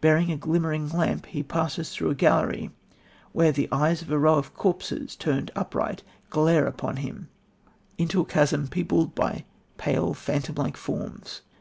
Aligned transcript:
Bearing 0.00 0.32
a 0.32 0.36
glimmering 0.36 0.88
lamp, 0.88 1.26
he 1.26 1.44
passes 1.44 1.92
through 1.94 2.10
a 2.10 2.14
gallery, 2.16 2.72
where 3.30 3.52
the 3.52 3.68
eyes 3.70 4.02
of 4.02 4.10
a 4.10 4.18
row 4.18 4.34
of 4.34 4.52
corpses, 4.52 5.14
buried 5.14 5.52
upright, 5.54 6.02
glare 6.30 6.66
upon 6.66 6.96
him, 6.96 7.28
into 7.96 8.20
a 8.22 8.26
chasm 8.26 8.66
peopled 8.66 9.14
by 9.14 9.44
pale, 9.76 10.14
phantom 10.14 10.56
like 10.56 10.76
forms. 10.76 11.42